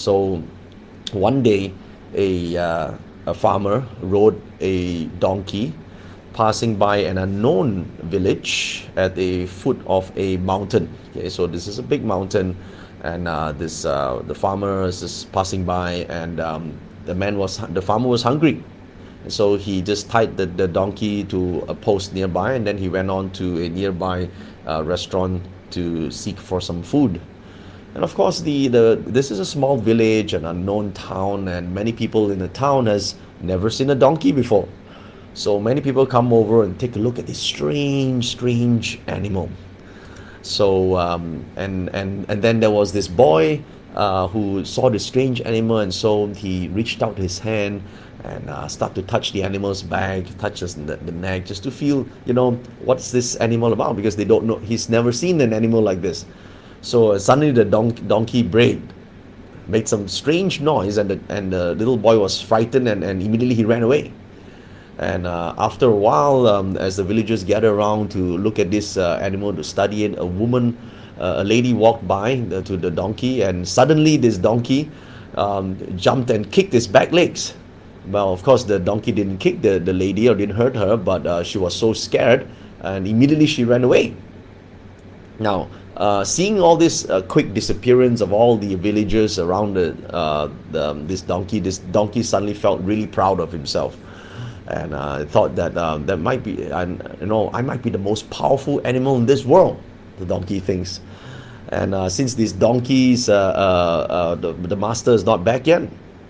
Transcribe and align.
So 0.00 0.42
one 1.12 1.42
day, 1.42 1.74
a, 2.14 2.56
uh, 2.56 2.94
a 3.26 3.34
farmer 3.34 3.86
rode 4.00 4.40
a 4.60 5.04
donkey 5.20 5.74
passing 6.32 6.76
by 6.76 6.96
an 6.98 7.18
unknown 7.18 7.84
village 8.04 8.86
at 8.96 9.14
the 9.14 9.44
foot 9.44 9.78
of 9.86 10.10
a 10.16 10.38
mountain. 10.38 10.88
Okay, 11.10 11.28
so 11.28 11.46
this 11.46 11.66
is 11.66 11.78
a 11.78 11.82
big 11.82 12.02
mountain, 12.02 12.56
and 13.02 13.28
uh, 13.28 13.52
this 13.52 13.84
uh, 13.84 14.22
the 14.26 14.34
farmer 14.34 14.86
is 14.86 15.26
passing 15.32 15.64
by, 15.64 16.06
and 16.08 16.40
um, 16.40 16.72
the 17.04 17.14
man 17.14 17.36
was 17.36 17.58
the 17.58 17.82
farmer 17.82 18.08
was 18.08 18.22
hungry, 18.22 18.64
so 19.28 19.56
he 19.56 19.82
just 19.82 20.08
tied 20.08 20.38
the, 20.38 20.46
the 20.46 20.66
donkey 20.66 21.24
to 21.24 21.62
a 21.68 21.74
post 21.74 22.14
nearby, 22.14 22.54
and 22.54 22.66
then 22.66 22.78
he 22.78 22.88
went 22.88 23.10
on 23.10 23.30
to 23.32 23.60
a 23.62 23.68
nearby 23.68 24.30
uh, 24.66 24.82
restaurant 24.82 25.42
to 25.72 26.10
seek 26.10 26.38
for 26.38 26.60
some 26.60 26.82
food. 26.82 27.20
And 27.94 28.04
of 28.04 28.14
course, 28.14 28.40
the, 28.40 28.68
the 28.68 29.02
this 29.04 29.30
is 29.30 29.38
a 29.40 29.44
small 29.44 29.76
village, 29.76 30.32
an 30.32 30.44
unknown 30.44 30.92
town, 30.92 31.48
and 31.48 31.74
many 31.74 31.92
people 31.92 32.30
in 32.30 32.38
the 32.38 32.48
town 32.48 32.86
has 32.86 33.16
never 33.40 33.68
seen 33.70 33.90
a 33.90 33.94
donkey 33.94 34.32
before. 34.32 34.68
So 35.34 35.60
many 35.60 35.80
people 35.80 36.06
come 36.06 36.32
over 36.32 36.62
and 36.64 36.78
take 36.78 36.96
a 36.96 36.98
look 36.98 37.18
at 37.18 37.26
this 37.26 37.38
strange, 37.38 38.28
strange 38.28 39.00
animal. 39.06 39.50
So 40.42 40.96
um, 40.96 41.44
and 41.56 41.90
and 41.94 42.26
and 42.28 42.42
then 42.42 42.60
there 42.60 42.70
was 42.70 42.92
this 42.92 43.08
boy 43.08 43.62
uh, 43.94 44.28
who 44.28 44.64
saw 44.64 44.88
the 44.88 44.98
strange 44.98 45.40
animal, 45.40 45.78
and 45.78 45.92
so 45.92 46.28
he 46.28 46.68
reached 46.68 47.02
out 47.02 47.18
his 47.18 47.40
hand 47.40 47.82
and 48.24 48.50
uh, 48.50 48.68
start 48.68 48.94
to 48.94 49.02
touch 49.02 49.32
the 49.32 49.42
animal's 49.42 49.82
back, 49.82 50.24
touches 50.38 50.74
the, 50.74 50.96
the 50.96 51.12
neck, 51.12 51.46
just 51.46 51.62
to 51.62 51.70
feel, 51.70 52.06
you 52.26 52.34
know, 52.34 52.52
what's 52.84 53.10
this 53.10 53.36
animal 53.36 53.72
about? 53.72 53.96
Because 53.96 54.16
they 54.16 54.24
don't 54.24 54.44
know, 54.44 54.56
he's 54.56 54.88
never 54.88 55.12
seen 55.12 55.40
an 55.40 55.52
animal 55.52 55.80
like 55.80 56.02
this. 56.02 56.26
So 56.82 57.12
uh, 57.12 57.18
suddenly 57.18 57.52
the 57.52 57.64
don- 57.64 58.08
donkey 58.08 58.42
brayed, 58.42 58.82
made 59.68 59.88
some 59.88 60.08
strange 60.08 60.60
noise, 60.60 60.96
and 60.96 61.10
the, 61.10 61.20
and 61.28 61.52
the 61.52 61.74
little 61.74 61.96
boy 61.96 62.18
was 62.18 62.40
frightened, 62.40 62.88
and, 62.88 63.04
and 63.04 63.22
immediately 63.22 63.54
he 63.54 63.64
ran 63.64 63.82
away. 63.82 64.12
And 64.98 65.26
uh, 65.26 65.54
after 65.56 65.86
a 65.86 65.96
while, 65.96 66.46
um, 66.46 66.76
as 66.76 66.96
the 66.96 67.04
villagers 67.04 67.44
gathered 67.44 67.72
around 67.72 68.10
to 68.12 68.18
look 68.18 68.58
at 68.58 68.70
this 68.70 68.96
uh, 68.96 69.18
animal 69.22 69.54
to 69.54 69.64
study 69.64 70.04
it, 70.04 70.18
a 70.18 70.26
woman, 70.26 70.76
uh, 71.18 71.36
a 71.38 71.44
lady 71.44 71.72
walked 71.72 72.06
by 72.06 72.36
the, 72.36 72.62
to 72.62 72.76
the 72.76 72.90
donkey, 72.90 73.42
and 73.42 73.66
suddenly 73.66 74.16
this 74.16 74.36
donkey 74.36 74.90
um, 75.36 75.76
jumped 75.96 76.30
and 76.30 76.50
kicked 76.52 76.72
his 76.72 76.86
back 76.86 77.12
legs. 77.12 77.54
Well, 78.08 78.32
of 78.32 78.42
course, 78.42 78.64
the 78.64 78.78
donkey 78.78 79.12
didn't 79.12 79.38
kick 79.38 79.62
the, 79.62 79.78
the 79.78 79.92
lady 79.92 80.28
or 80.28 80.34
didn't 80.34 80.56
hurt 80.56 80.74
her, 80.76 80.96
but 80.96 81.26
uh, 81.26 81.42
she 81.44 81.58
was 81.58 81.76
so 81.76 81.92
scared, 81.92 82.48
and 82.80 83.06
immediately 83.06 83.46
she 83.46 83.64
ran 83.64 83.84
away. 83.84 84.16
Now, 85.38 85.68
uh, 86.00 86.24
seeing 86.24 86.58
all 86.58 86.78
this 86.78 87.04
uh, 87.10 87.20
quick 87.20 87.52
disappearance 87.52 88.22
of 88.22 88.32
all 88.32 88.56
the 88.56 88.74
villagers 88.74 89.38
around 89.38 89.74
the, 89.74 89.92
uh, 90.14 90.48
the 90.72 90.90
um, 90.90 91.06
this 91.06 91.20
donkey, 91.20 91.60
this 91.60 91.76
donkey 91.76 92.22
suddenly 92.22 92.54
felt 92.54 92.80
really 92.80 93.06
proud 93.06 93.38
of 93.38 93.52
himself, 93.52 93.98
and 94.68 94.94
uh, 94.94 95.26
thought 95.26 95.54
that 95.56 95.76
uh, 95.76 95.98
that 95.98 96.16
might 96.16 96.42
be, 96.42 96.52
you 96.52 97.26
know, 97.26 97.50
I 97.52 97.60
might 97.60 97.82
be 97.82 97.90
the 97.90 97.98
most 97.98 98.30
powerful 98.30 98.80
animal 98.86 99.16
in 99.16 99.26
this 99.26 99.44
world. 99.44 99.78
The 100.18 100.24
donkey 100.24 100.58
thinks, 100.58 101.00
and 101.68 101.94
uh, 101.94 102.08
since 102.08 102.32
this 102.32 102.52
donkey's 102.52 103.26
the, 103.26 104.56
the 104.58 104.76
master 104.76 105.12
is 105.12 105.24
not 105.24 105.44
back 105.44 105.66
yet, 105.66 105.82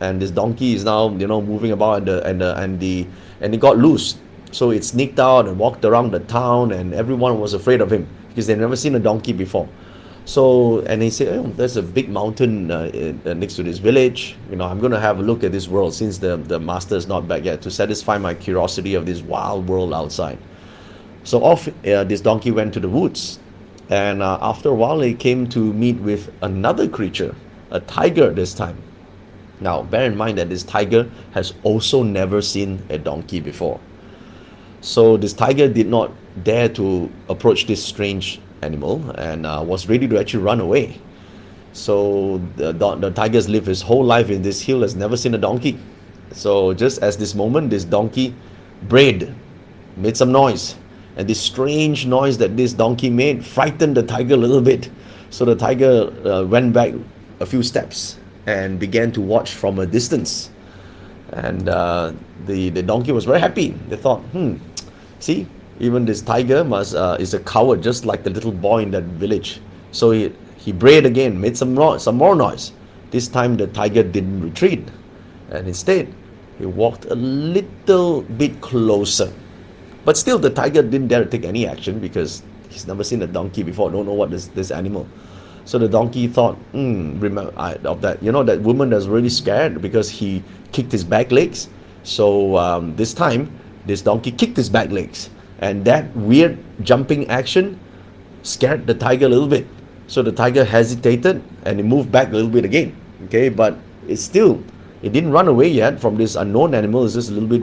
and 0.00 0.22
this 0.22 0.30
donkey 0.30 0.76
is 0.76 0.84
now 0.84 1.10
you 1.10 1.26
know 1.26 1.42
moving 1.42 1.72
about 1.72 1.98
and 1.98 2.06
the 2.08 2.26
and 2.26 2.40
the 2.40 2.56
and 2.56 2.80
the 2.80 3.06
and 3.42 3.54
it 3.54 3.60
got 3.60 3.76
loose. 3.76 4.16
So 4.50 4.70
it 4.70 4.82
sneaked 4.82 5.20
out 5.20 5.46
and 5.46 5.58
walked 5.58 5.84
around 5.84 6.12
the 6.12 6.20
town 6.20 6.72
and 6.72 6.94
everyone 6.94 7.38
was 7.38 7.52
afraid 7.52 7.82
of 7.82 7.92
him 7.92 8.08
because 8.38 8.46
they've 8.46 8.56
never 8.56 8.76
seen 8.76 8.94
a 8.94 9.00
donkey 9.00 9.32
before. 9.32 9.68
So 10.24 10.78
and 10.82 11.02
he 11.02 11.10
said 11.10 11.36
oh, 11.36 11.48
there's 11.56 11.76
a 11.76 11.82
big 11.82 12.08
mountain 12.08 12.70
uh, 12.70 12.88
uh, 13.26 13.34
next 13.34 13.56
to 13.56 13.64
this 13.64 13.78
village. 13.78 14.36
You 14.48 14.54
know 14.54 14.66
i'm 14.66 14.78
going 14.78 14.92
to 14.92 15.00
have 15.00 15.18
a 15.18 15.22
look 15.22 15.42
at 15.42 15.50
this 15.50 15.66
world 15.66 15.92
since 15.92 16.18
the, 16.18 16.36
the 16.36 16.60
master 16.60 16.94
is 16.94 17.08
not 17.08 17.26
back 17.26 17.42
yet 17.42 17.62
to 17.62 17.70
satisfy 17.70 18.16
my 18.16 18.34
curiosity 18.34 18.94
of 18.94 19.06
this 19.06 19.22
wild 19.22 19.66
world 19.68 19.92
outside. 19.92 20.38
So 21.24 21.42
off 21.42 21.66
uh, 21.66 22.04
this 22.04 22.20
donkey 22.20 22.52
went 22.52 22.74
to 22.74 22.80
the 22.80 22.88
woods. 22.88 23.40
And 23.90 24.22
uh, 24.22 24.38
after 24.40 24.68
a 24.68 24.74
while 24.74 25.00
he 25.00 25.14
came 25.14 25.48
to 25.48 25.72
meet 25.72 25.96
with 25.96 26.32
another 26.40 26.88
creature 26.88 27.34
a 27.72 27.80
tiger 27.80 28.30
this 28.30 28.54
time. 28.54 28.76
Now, 29.60 29.82
bear 29.82 30.04
in 30.04 30.16
mind 30.16 30.38
that 30.38 30.48
this 30.48 30.62
tiger 30.62 31.10
has 31.32 31.54
also 31.64 32.04
never 32.04 32.40
seen 32.40 32.84
a 32.88 32.98
donkey 32.98 33.40
before. 33.40 33.80
So, 34.80 35.16
this 35.16 35.32
tiger 35.32 35.68
did 35.68 35.88
not 35.88 36.12
dare 36.44 36.68
to 36.70 37.10
approach 37.28 37.66
this 37.66 37.84
strange 37.84 38.40
animal 38.62 39.10
and 39.12 39.44
uh, 39.44 39.62
was 39.66 39.88
ready 39.88 40.06
to 40.08 40.18
actually 40.18 40.42
run 40.44 40.60
away. 40.60 41.00
So, 41.72 42.38
the, 42.56 42.72
the 42.72 43.10
tiger 43.10 43.34
has 43.34 43.48
lived 43.48 43.66
his 43.66 43.82
whole 43.82 44.04
life 44.04 44.30
in 44.30 44.42
this 44.42 44.62
hill, 44.62 44.82
has 44.82 44.94
never 44.94 45.16
seen 45.16 45.34
a 45.34 45.38
donkey. 45.38 45.78
So, 46.32 46.74
just 46.74 47.02
as 47.02 47.16
this 47.16 47.34
moment, 47.34 47.70
this 47.70 47.84
donkey 47.84 48.34
brayed, 48.82 49.34
made 49.96 50.16
some 50.16 50.32
noise. 50.32 50.76
And 51.16 51.28
this 51.28 51.40
strange 51.40 52.06
noise 52.06 52.38
that 52.38 52.56
this 52.56 52.72
donkey 52.72 53.10
made 53.10 53.44
frightened 53.44 53.96
the 53.96 54.04
tiger 54.04 54.34
a 54.34 54.36
little 54.36 54.60
bit. 54.60 54.90
So, 55.30 55.44
the 55.44 55.56
tiger 55.56 56.12
uh, 56.24 56.44
went 56.44 56.72
back 56.72 56.94
a 57.40 57.46
few 57.46 57.62
steps 57.62 58.18
and 58.46 58.78
began 58.78 59.12
to 59.12 59.20
watch 59.20 59.52
from 59.52 59.78
a 59.78 59.86
distance. 59.86 60.50
And 61.32 61.68
uh, 61.68 62.12
the, 62.46 62.70
the 62.70 62.82
donkey 62.82 63.12
was 63.12 63.24
very 63.24 63.40
happy. 63.40 63.70
They 63.88 63.96
thought, 63.96 64.20
hmm, 64.32 64.56
see, 65.18 65.46
even 65.78 66.04
this 66.04 66.22
tiger 66.22 66.64
must 66.64 66.94
uh, 66.94 67.16
is 67.20 67.34
a 67.34 67.40
coward 67.40 67.82
just 67.82 68.04
like 68.04 68.24
the 68.24 68.30
little 68.30 68.52
boy 68.52 68.82
in 68.82 68.90
that 68.92 69.04
village. 69.04 69.60
So 69.92 70.10
he, 70.10 70.32
he 70.56 70.72
brayed 70.72 71.06
again, 71.06 71.40
made 71.40 71.56
some, 71.56 71.98
some 71.98 72.16
more 72.16 72.34
noise. 72.34 72.72
This 73.10 73.28
time 73.28 73.56
the 73.56 73.66
tiger 73.66 74.02
didn't 74.02 74.42
retreat. 74.42 74.88
And 75.50 75.66
instead, 75.66 76.12
he 76.58 76.66
walked 76.66 77.04
a 77.06 77.14
little 77.14 78.22
bit 78.22 78.60
closer. 78.60 79.32
But 80.04 80.16
still, 80.16 80.38
the 80.38 80.50
tiger 80.50 80.82
didn't 80.82 81.08
dare 81.08 81.24
to 81.24 81.30
take 81.30 81.44
any 81.44 81.66
action 81.66 82.00
because 82.00 82.42
he's 82.68 82.86
never 82.86 83.04
seen 83.04 83.22
a 83.22 83.26
donkey 83.26 83.62
before, 83.62 83.90
don't 83.90 84.06
know 84.06 84.12
what 84.14 84.30
this, 84.30 84.46
this 84.48 84.70
animal. 84.70 85.08
So 85.68 85.76
the 85.76 85.86
donkey 85.86 86.28
thought, 86.28 86.56
hmm, 86.72 87.20
remember 87.20 87.52
I, 87.54 87.74
of 87.84 88.00
that. 88.00 88.22
You 88.22 88.32
know 88.32 88.42
that 88.42 88.62
woman 88.62 88.88
was 88.88 89.06
really 89.06 89.28
scared 89.28 89.82
because 89.82 90.08
he 90.08 90.42
kicked 90.72 90.90
his 90.90 91.04
back 91.04 91.30
legs. 91.30 91.68
So 92.04 92.56
um, 92.56 92.96
this 92.96 93.12
time, 93.12 93.52
this 93.84 94.00
donkey 94.00 94.32
kicked 94.32 94.56
his 94.56 94.70
back 94.72 94.88
legs, 94.88 95.28
and 95.60 95.84
that 95.84 96.08
weird 96.16 96.56
jumping 96.80 97.28
action 97.28 97.78
scared 98.40 98.86
the 98.86 98.94
tiger 98.94 99.26
a 99.26 99.28
little 99.28 99.46
bit. 99.46 99.66
So 100.06 100.22
the 100.22 100.32
tiger 100.32 100.64
hesitated 100.64 101.44
and 101.66 101.78
it 101.78 101.84
moved 101.84 102.10
back 102.10 102.28
a 102.28 102.32
little 102.32 102.48
bit 102.48 102.64
again. 102.64 102.96
Okay, 103.28 103.50
but 103.50 103.76
it's 104.08 104.24
still 104.24 104.64
it 105.02 105.12
didn't 105.12 105.36
run 105.36 105.48
away 105.48 105.68
yet 105.68 106.00
from 106.00 106.16
this 106.16 106.34
unknown 106.34 106.72
animal. 106.72 107.04
It's 107.04 107.12
just 107.12 107.28
a 107.28 107.34
little 107.36 107.48
bit 107.58 107.60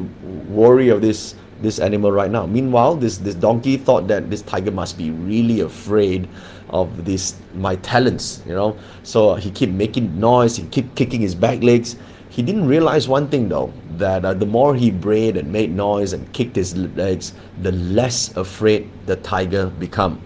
worry 0.53 0.89
of 0.89 1.01
this 1.01 1.33
this 1.59 1.79
animal 1.79 2.11
right 2.11 2.29
now. 2.29 2.45
Meanwhile, 2.45 2.97
this 3.01 3.17
this 3.17 3.33
donkey 3.33 3.77
thought 3.77 4.05
that 4.13 4.29
this 4.29 4.43
tiger 4.43 4.69
must 4.69 4.93
be 4.95 5.09
really 5.09 5.61
afraid 5.61 6.29
of 6.69 7.05
this 7.05 7.35
my 7.53 7.75
talents 7.77 8.41
you 8.45 8.53
know? 8.53 8.77
So 9.03 9.35
he 9.35 9.51
keep 9.51 9.69
making 9.69 10.19
noise 10.19 10.55
he 10.57 10.65
keep 10.67 10.95
kicking 10.95 11.21
his 11.21 11.35
back 11.35 11.63
legs. 11.63 11.95
He 12.29 12.41
didn't 12.41 12.67
realize 12.67 13.07
one 13.07 13.29
thing 13.29 13.49
though 13.49 13.71
that 13.97 14.25
uh, 14.25 14.33
the 14.33 14.45
more 14.45 14.75
he 14.75 14.91
brayed 14.91 15.37
and 15.37 15.51
made 15.51 15.71
noise 15.71 16.11
and 16.11 16.31
kicked 16.33 16.55
his 16.55 16.75
legs 16.75 17.33
the 17.61 17.71
less 17.71 18.35
afraid 18.35 18.89
the 19.05 19.15
tiger 19.15 19.67
become. 19.67 20.21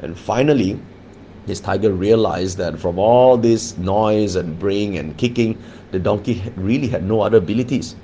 And 0.00 0.18
finally 0.18 0.80
this 1.46 1.60
tiger 1.60 1.92
realized 1.92 2.58
that 2.58 2.78
from 2.78 2.98
all 2.98 3.36
this 3.36 3.78
noise 3.78 4.36
and 4.36 4.58
braying 4.58 4.98
and 4.98 5.16
kicking 5.16 5.62
the 5.92 5.98
donkey 5.98 6.42
really 6.56 6.88
had 6.88 7.04
no 7.04 7.20
other 7.22 7.38
abilities. 7.38 7.96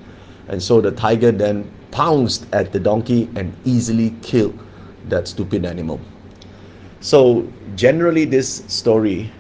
And 0.49 0.63
so 0.63 0.81
the 0.81 0.93
tiger 0.93 1.33
then 1.33 1.71
pounced 1.91 2.47
at 2.53 2.73
the 2.73 2.81
donkey 2.81 3.29
and 3.35 3.55
easily 3.65 4.15
killed 4.23 4.59
that 5.09 5.29
stupid 5.29 5.65
animal 5.65 6.01
so 7.01 7.51
generally, 7.75 8.25
this 8.25 8.65
story, 8.67 9.31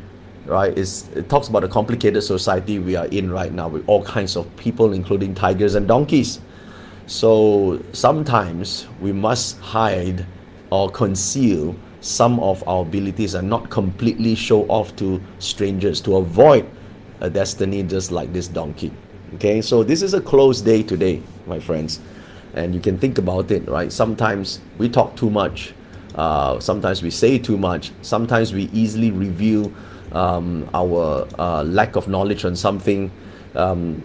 right, 0.46 0.76
is 0.76 1.08
it 1.14 1.28
talks 1.28 1.48
about 1.48 1.64
a 1.64 1.68
complicated 1.68 2.22
society 2.22 2.78
we 2.78 2.96
are 2.96 3.06
in 3.06 3.30
right 3.30 3.52
now 3.52 3.68
with 3.68 3.84
all 3.88 4.04
kinds 4.04 4.36
of 4.36 4.54
people, 4.56 4.92
including 4.92 5.34
tigers 5.34 5.74
and 5.74 5.88
donkeys. 5.88 6.40
So 7.06 7.82
sometimes 7.92 8.86
we 9.00 9.12
must 9.12 9.58
hide 9.60 10.26
or 10.70 10.90
conceal 10.90 11.76
some 12.00 12.38
of 12.40 12.66
our 12.68 12.82
abilities 12.82 13.34
and 13.34 13.48
not 13.48 13.70
completely 13.70 14.34
show 14.34 14.64
off 14.66 14.94
to 14.96 15.20
strangers 15.38 16.00
to 16.02 16.16
avoid 16.16 16.68
a 17.20 17.30
destiny 17.30 17.82
just 17.82 18.10
like 18.10 18.32
this 18.32 18.48
donkey. 18.48 18.92
Okay, 19.34 19.62
so 19.62 19.82
this 19.82 20.02
is 20.02 20.14
a 20.14 20.20
closed 20.20 20.64
day 20.64 20.82
today, 20.82 21.22
my 21.46 21.58
friends, 21.58 22.00
and 22.54 22.74
you 22.74 22.80
can 22.80 22.98
think 22.98 23.18
about 23.18 23.50
it, 23.50 23.66
right? 23.68 23.90
Sometimes 23.90 24.60
we 24.78 24.88
talk 24.88 25.16
too 25.16 25.30
much 25.30 25.72
uh, 26.14 26.60
sometimes 26.60 27.02
we 27.02 27.10
say 27.10 27.38
too 27.38 27.56
much. 27.56 27.92
Sometimes 28.02 28.52
we 28.52 28.64
easily 28.72 29.10
reveal 29.10 29.72
um, 30.12 30.68
our 30.74 31.26
uh, 31.38 31.62
lack 31.64 31.96
of 31.96 32.08
knowledge 32.08 32.44
on 32.44 32.56
something, 32.56 33.10
um, 33.54 34.02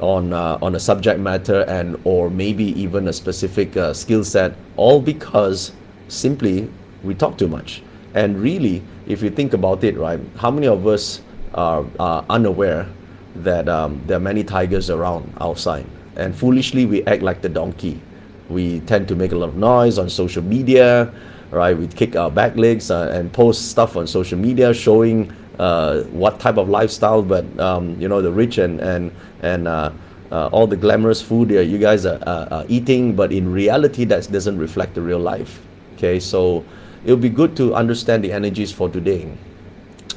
on 0.00 0.32
uh, 0.32 0.58
on 0.62 0.74
a 0.74 0.80
subject 0.80 1.20
matter, 1.20 1.62
and 1.62 2.00
or 2.04 2.30
maybe 2.30 2.78
even 2.80 3.08
a 3.08 3.12
specific 3.12 3.76
uh, 3.76 3.92
skill 3.92 4.24
set, 4.24 4.54
all 4.76 5.00
because 5.00 5.72
simply 6.08 6.70
we 7.02 7.14
talk 7.14 7.36
too 7.38 7.48
much. 7.48 7.82
And 8.14 8.40
really, 8.40 8.82
if 9.06 9.22
you 9.22 9.30
think 9.30 9.52
about 9.52 9.84
it, 9.84 9.96
right, 9.96 10.20
how 10.36 10.50
many 10.50 10.66
of 10.66 10.86
us 10.86 11.20
are, 11.54 11.84
are 11.98 12.24
unaware 12.28 12.88
that 13.36 13.68
um, 13.68 14.02
there 14.06 14.16
are 14.16 14.20
many 14.20 14.44
tigers 14.44 14.90
around 14.90 15.32
outside. 15.40 15.86
And 16.16 16.34
foolishly, 16.34 16.86
we 16.86 17.04
act 17.04 17.22
like 17.22 17.40
the 17.40 17.48
donkey. 17.48 18.00
We 18.48 18.80
tend 18.80 19.06
to 19.08 19.14
make 19.14 19.32
a 19.32 19.36
lot 19.36 19.50
of 19.50 19.56
noise 19.56 19.98
on 19.98 20.10
social 20.10 20.42
media, 20.42 21.12
right? 21.50 21.76
We 21.76 21.88
kick 21.88 22.16
our 22.16 22.30
back 22.30 22.56
legs 22.56 22.90
uh, 22.90 23.10
and 23.12 23.32
post 23.32 23.70
stuff 23.70 23.96
on 23.96 24.06
social 24.06 24.38
media 24.38 24.72
showing 24.72 25.32
uh, 25.58 26.02
what 26.04 26.40
type 26.40 26.56
of 26.56 26.68
lifestyle, 26.68 27.22
but 27.22 27.44
um, 27.58 28.00
you 28.00 28.08
know, 28.08 28.22
the 28.22 28.32
rich 28.32 28.58
and, 28.58 28.80
and, 28.80 29.12
and 29.42 29.68
uh, 29.68 29.90
uh, 30.32 30.48
all 30.48 30.66
the 30.66 30.76
glamorous 30.76 31.20
food 31.20 31.50
you 31.50 31.78
guys 31.78 32.06
are, 32.06 32.22
are, 32.26 32.64
eating, 32.68 33.14
but 33.14 33.32
in 33.32 33.50
reality, 33.50 34.04
that 34.04 34.30
doesn't 34.30 34.58
reflect 34.58 34.94
the 34.94 35.02
real 35.02 35.18
life. 35.18 35.60
Okay, 35.94 36.20
so 36.20 36.64
it 37.04 37.10
would 37.10 37.20
be 37.20 37.28
good 37.28 37.56
to 37.56 37.74
understand 37.74 38.24
the 38.24 38.32
energies 38.32 38.72
for 38.72 38.88
today. 38.88 39.30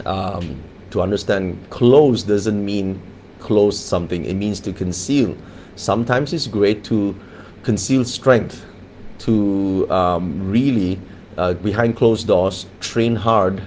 Um, 0.05 0.63
to 0.91 1.01
understand 1.01 1.69
close 1.69 2.23
doesn't 2.23 2.63
mean 2.63 3.01
close 3.39 3.77
something, 3.77 4.25
it 4.25 4.35
means 4.35 4.59
to 4.61 4.71
conceal. 4.71 5.35
Sometimes 5.75 6.31
it's 6.31 6.47
great 6.47 6.83
to 6.85 7.15
conceal 7.63 8.05
strength, 8.05 8.63
to 9.19 9.89
um, 9.89 10.49
really, 10.49 10.99
uh, 11.37 11.53
behind 11.53 11.95
closed 11.95 12.27
doors, 12.27 12.65
train 12.79 13.15
hard 13.15 13.61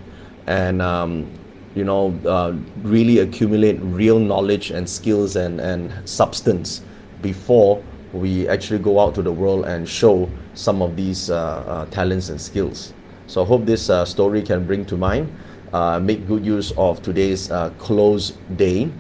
and 0.47 0.81
um, 0.81 1.31
you 1.75 1.85
know, 1.85 2.19
uh, 2.27 2.55
really 2.83 3.19
accumulate 3.19 3.79
real 3.83 4.19
knowledge 4.19 4.71
and 4.71 4.89
skills 4.89 5.37
and, 5.37 5.61
and 5.61 5.93
substance 6.09 6.83
before 7.21 7.83
we 8.13 8.49
actually 8.49 8.79
go 8.79 8.99
out 8.99 9.15
to 9.15 9.23
the 9.23 9.33
world 9.33 9.67
and 9.67 9.87
show 9.87 10.31
some 10.55 10.81
of 10.81 10.97
these 10.97 11.29
uh, 11.29 11.37
uh, 11.37 11.87
talents 11.87 12.31
and 12.31 12.41
skills. 12.41 12.95
So 13.27 13.43
I 13.43 13.47
hope 13.47 13.67
this 13.67 13.91
uh, 13.91 14.05
story 14.07 14.41
can 14.41 14.67
bring 14.67 14.87
to 14.87 14.97
mind 14.97 15.31
uh, 15.73 16.01
make 16.01 16.27
good 16.27 16.47
use 16.47 16.73
of 16.79 17.03
today's 17.03 17.49
close 17.79 18.31
day. 18.57 18.91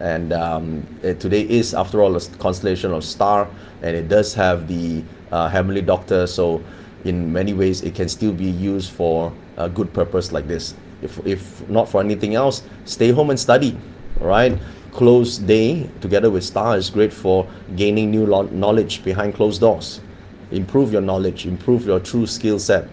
And 0.00 0.32
um, 0.32 0.86
it, 1.02 1.20
today 1.20 1.42
is, 1.42 1.72
after 1.72 2.02
all, 2.02 2.16
a 2.16 2.20
constellation 2.38 2.92
of 2.92 3.04
star, 3.04 3.48
and 3.82 3.96
it 3.96 4.08
does 4.08 4.34
have 4.34 4.66
the 4.66 5.04
uh, 5.30 5.48
heavenly 5.48 5.82
doctor. 5.82 6.26
So, 6.26 6.62
in 7.04 7.32
many 7.32 7.52
ways, 7.52 7.82
it 7.82 7.94
can 7.94 8.08
still 8.08 8.32
be 8.32 8.44
used 8.44 8.90
for 8.92 9.32
a 9.56 9.68
good 9.68 9.92
purpose 9.92 10.32
like 10.32 10.48
this. 10.48 10.74
If, 11.02 11.24
if 11.26 11.68
not 11.68 11.88
for 11.88 12.00
anything 12.00 12.34
else, 12.34 12.62
stay 12.84 13.10
home 13.10 13.30
and 13.30 13.38
study. 13.38 13.78
Right. 14.18 14.58
Close 14.92 15.38
day 15.38 15.90
together 16.00 16.30
with 16.30 16.44
star 16.44 16.76
is 16.76 16.88
great 16.88 17.12
for 17.12 17.48
gaining 17.76 18.10
new 18.10 18.26
lo- 18.26 18.48
knowledge 18.52 19.02
behind 19.02 19.34
closed 19.34 19.60
doors. 19.60 20.00
Improve 20.50 20.92
your 20.92 21.02
knowledge, 21.02 21.46
improve 21.46 21.84
your 21.84 21.98
true 21.98 22.26
skill 22.26 22.58
set. 22.58 22.88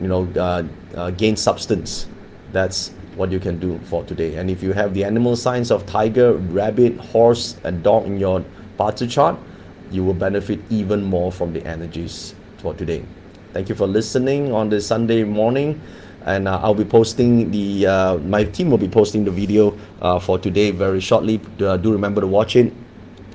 You 0.00 0.08
know, 0.08 0.28
uh, 0.36 0.64
uh, 0.96 1.10
gain 1.10 1.36
substance 1.36 2.08
that's 2.52 2.90
what 3.16 3.30
you 3.30 3.38
can 3.38 3.58
do 3.58 3.78
for 3.84 4.04
today. 4.04 4.36
And 4.36 4.50
if 4.50 4.62
you 4.62 4.72
have 4.72 4.94
the 4.94 5.04
animal 5.04 5.36
signs 5.36 5.70
of 5.70 5.86
tiger, 5.86 6.34
rabbit, 6.34 6.96
horse, 6.98 7.56
and 7.64 7.82
dog 7.82 8.06
in 8.06 8.18
your 8.18 8.44
BaZi 8.78 9.10
chart, 9.10 9.38
you 9.90 10.04
will 10.04 10.14
benefit 10.14 10.60
even 10.70 11.02
more 11.02 11.30
from 11.32 11.52
the 11.52 11.64
energies 11.66 12.34
for 12.58 12.74
today. 12.74 13.04
Thank 13.52 13.68
you 13.68 13.74
for 13.74 13.88
listening 13.88 14.52
on 14.52 14.68
this 14.68 14.86
Sunday 14.86 15.24
morning. 15.24 15.80
And 16.24 16.46
uh, 16.46 16.60
I'll 16.62 16.74
be 16.74 16.84
posting 16.84 17.50
the, 17.50 17.86
uh, 17.86 18.16
my 18.18 18.44
team 18.44 18.70
will 18.70 18.78
be 18.78 18.88
posting 18.88 19.24
the 19.24 19.30
video 19.32 19.76
uh, 20.00 20.20
for 20.20 20.38
today 20.38 20.70
very 20.70 21.00
shortly. 21.00 21.40
Uh, 21.58 21.76
do 21.76 21.90
remember 21.90 22.20
to 22.20 22.28
watch 22.28 22.54
it. 22.54 22.72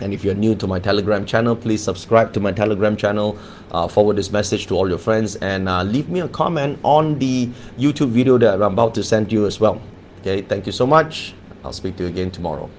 And 0.02 0.14
if 0.14 0.24
you're 0.24 0.36
new 0.36 0.56
to 0.56 0.68
my 0.68 0.80
Telegram 0.80 1.26
channel, 1.26 1.56
please 1.56 1.84
subscribe 1.84 2.32
to 2.34 2.40
my 2.40 2.52
Telegram 2.52 2.96
channel, 2.96 3.38
uh, 3.72 3.88
forward 3.88 4.18
this 4.18 4.32
message 4.32 4.68
to 4.68 4.76
all 4.76 4.88
your 4.88 4.98
friends, 4.98 5.36
and 5.38 5.68
uh, 5.70 5.84
leave 5.84 6.10
me 6.10 6.20
a 6.20 6.28
comment 6.28 6.80
on 6.84 7.18
the 7.20 7.48
YouTube 7.78 8.10
video 8.10 8.38
that 8.38 8.56
I'm 8.56 8.74
about 8.74 8.94
to 8.96 9.04
send 9.04 9.32
you 9.32 9.46
as 9.46 9.60
well. 9.60 9.82
Okay, 10.20 10.42
thank 10.42 10.66
you 10.66 10.74
so 10.74 10.86
much. 10.86 11.34
I'll 11.64 11.74
speak 11.74 11.96
to 11.98 12.04
you 12.04 12.10
again 12.10 12.30
tomorrow. 12.30 12.70